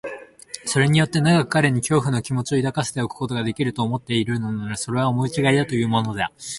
[0.65, 6.31] それによって長く彼に恐怖の気持を抱かせておくことができる、と思っているのなら、それは思いちがいというものだ。